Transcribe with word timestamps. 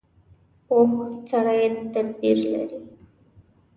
پوخ 0.67 0.91
سړی 1.29 1.61
تدبیر 1.93 2.37
لري 2.53 2.79